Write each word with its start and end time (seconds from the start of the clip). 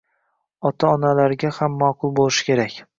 ota 0.69 0.89
-onalarga 0.95 1.53
ham 1.61 1.79
ma'qul 1.85 2.19
bo'lishi 2.19 2.51
kerak 2.53 2.85